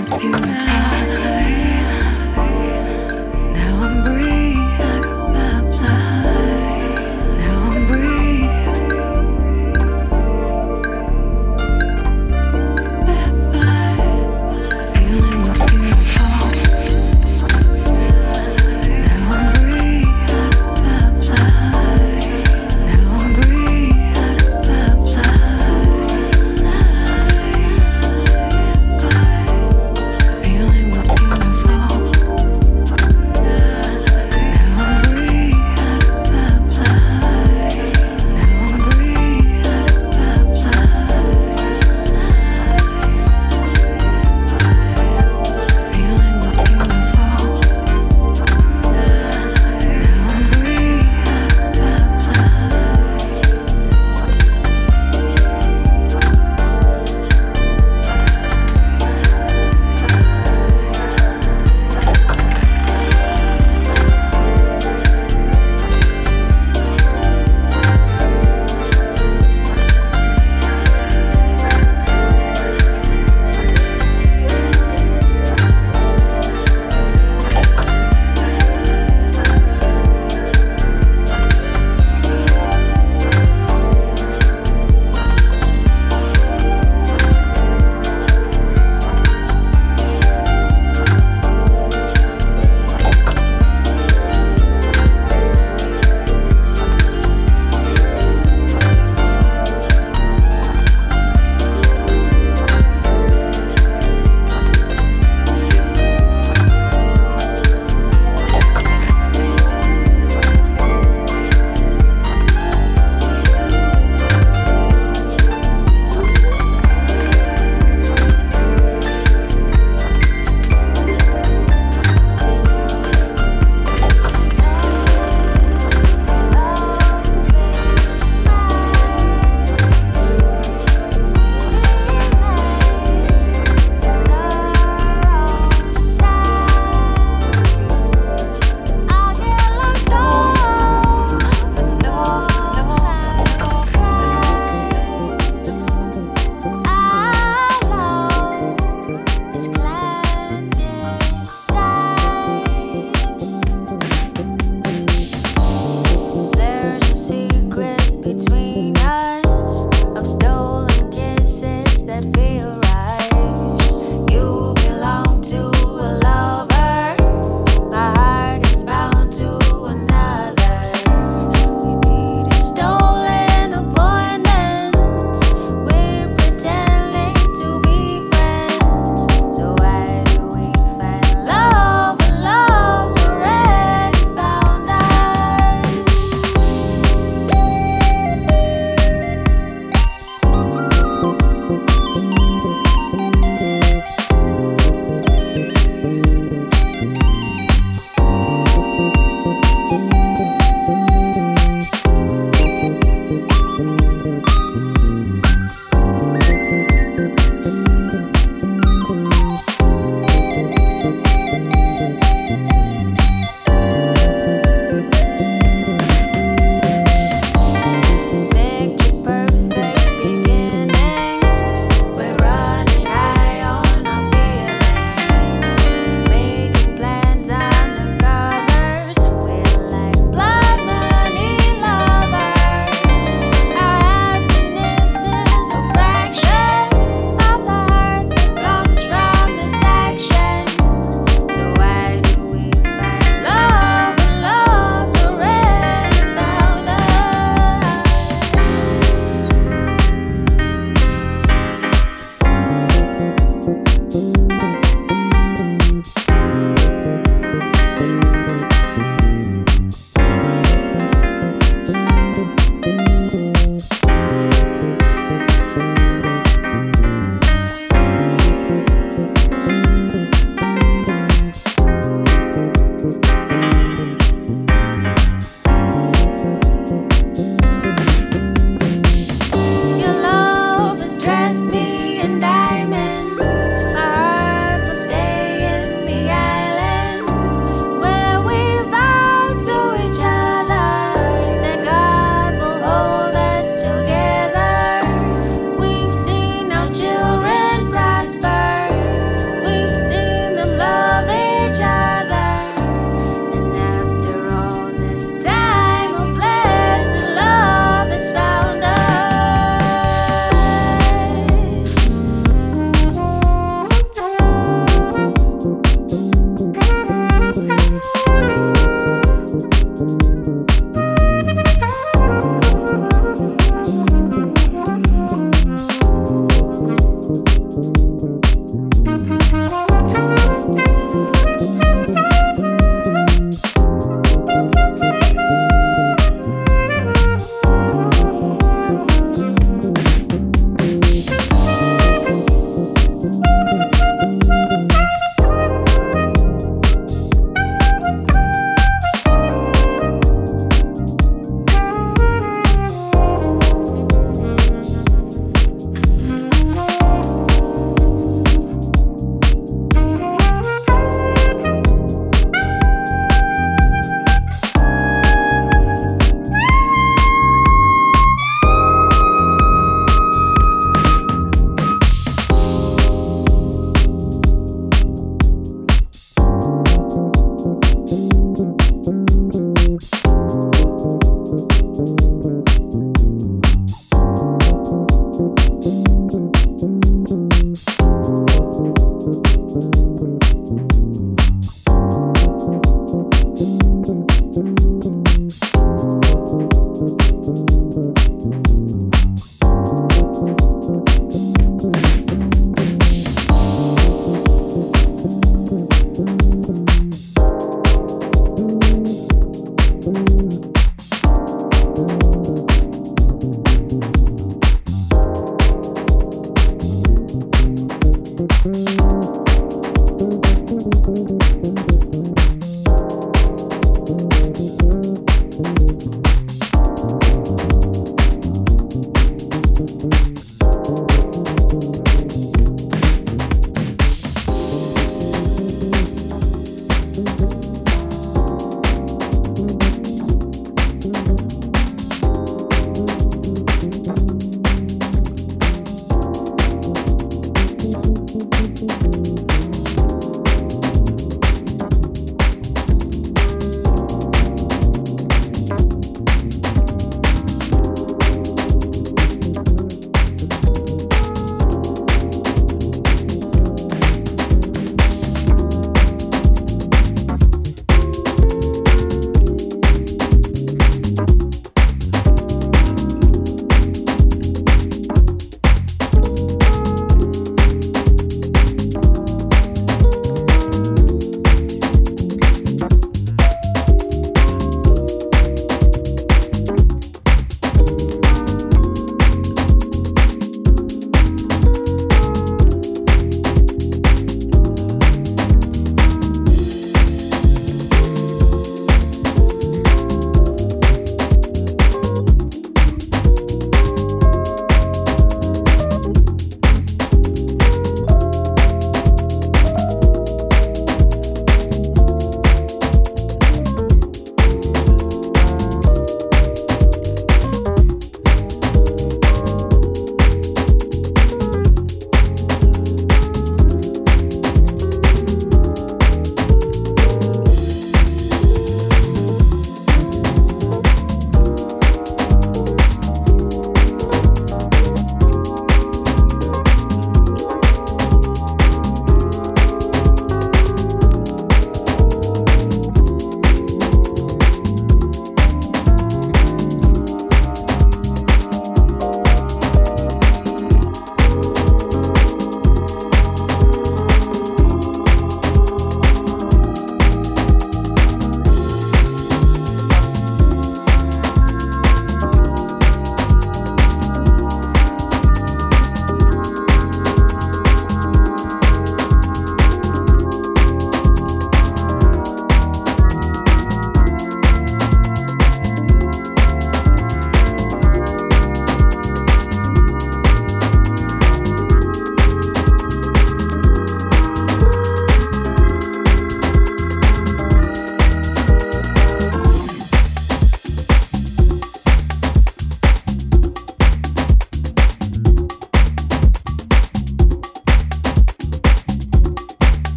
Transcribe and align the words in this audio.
was 0.00 0.08
purified. 0.18 1.69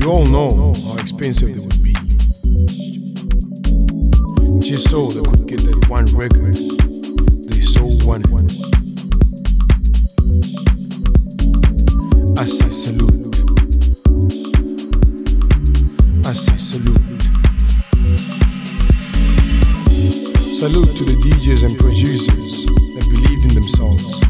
you 0.00 0.10
all 0.10 0.24
know 0.24 0.72
how 0.86 0.96
expensive 0.96 1.48
they 1.52 1.60
would 1.60 1.82
be. 1.82 1.92
Just 4.60 4.88
so 4.88 5.10
they 5.10 5.20
could 5.20 5.46
get 5.46 5.60
that 5.60 5.86
one 5.88 6.06
record 6.16 6.56
they 7.50 7.60
so 7.60 7.84
wanted. 8.08 8.30
I 12.38 12.44
say 12.46 12.70
salute. 12.70 13.36
I 16.24 16.32
say 16.32 16.56
salute. 16.56 17.22
Salute 20.60 20.96
to 20.96 21.04
the 21.04 21.16
DJs 21.20 21.64
and 21.64 21.78
producers 21.78 22.64
that 22.94 23.06
believed 23.10 23.44
in 23.44 23.54
themselves 23.54 24.22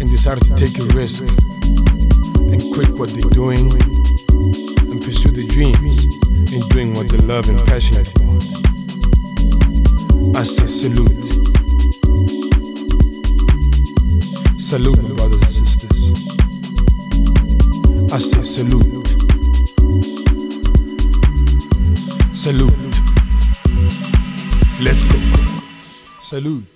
and 0.00 0.10
decided 0.10 0.42
to 0.44 0.54
take 0.56 0.76
a 0.78 0.86
risk 0.96 1.22
and 2.50 2.60
quit 2.74 2.90
what 2.98 3.10
they're 3.10 3.30
doing 3.30 3.70
and 4.94 5.02
pursue 5.02 5.30
their 5.30 5.46
dreams 5.48 6.04
in 6.52 6.60
doing 6.68 6.94
what 6.94 7.08
they 7.08 7.18
love 7.18 7.48
and 7.48 7.58
passionate 7.66 8.08
about. 8.14 8.42
I 10.36 10.44
say 10.44 10.66
salute. 10.66 11.24
Salute, 14.60 15.02
my 15.02 15.14
brothers 15.14 15.58
and 15.58 15.68
sisters. 15.68 16.10
I 18.12 18.18
say 18.18 18.42
salute. 18.44 19.08
Salute. 22.32 22.96
Let's 24.80 25.04
go. 25.04 25.18
Salute, 26.20 26.66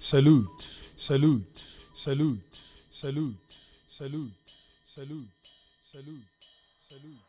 salute, 0.00 0.82
salute, 0.96 1.44
salute, 1.92 2.40
salute, 2.90 3.36
salute, 3.86 4.30
salute, 4.84 5.28
salute, 5.84 6.24
salute. 6.88 7.27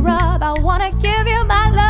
Rub. 0.00 0.42
I 0.42 0.52
wanna 0.60 0.90
give 0.92 1.26
you 1.26 1.44
my 1.44 1.70
love. 1.70 1.89